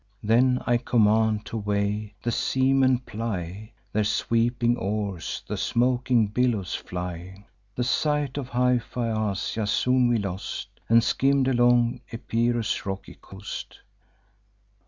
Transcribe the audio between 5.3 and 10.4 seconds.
the smoking billows fly. The sight of high Phaeacia soon we